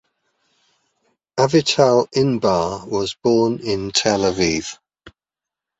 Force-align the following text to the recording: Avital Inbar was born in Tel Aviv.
Avital 1.37 2.09
Inbar 2.11 2.87
was 2.87 3.13
born 3.13 3.59
in 3.59 3.91
Tel 3.91 4.21
Aviv. 4.21 4.79